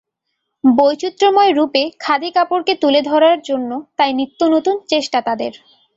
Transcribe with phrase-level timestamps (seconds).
[0.63, 5.53] বৈচিত্র্যময় রূপে খাদি কাপড়কে তুলে ধরার জন্য তাই নিত্যনতুন চেষ্টা তাঁদের।